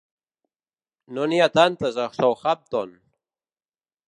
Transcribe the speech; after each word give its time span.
No 1.17 1.27
n'hi 1.31 1.41
ha 1.45 1.49
tantes 1.59 2.01
a 2.05 2.09
Southampton! 2.19 2.97